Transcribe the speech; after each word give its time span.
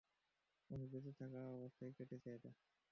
উনি 0.69 0.85
বেঁচে 0.91 1.11
থাকা 1.19 1.39
অবস্থাতেই 1.55 1.93
কেটেছে 1.97 2.29
এটা। 2.33 2.51